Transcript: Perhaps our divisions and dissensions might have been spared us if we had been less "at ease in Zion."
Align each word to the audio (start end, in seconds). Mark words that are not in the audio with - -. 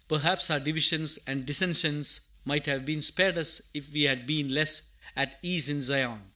Perhaps 0.07 0.49
our 0.49 0.59
divisions 0.59 1.19
and 1.27 1.45
dissensions 1.45 2.21
might 2.43 2.65
have 2.65 2.85
been 2.87 3.03
spared 3.03 3.37
us 3.37 3.61
if 3.71 3.91
we 3.93 4.01
had 4.01 4.25
been 4.25 4.47
less 4.51 4.81
"at 5.15 5.37
ease 5.43 5.69
in 5.69 5.79
Zion." 5.83 6.19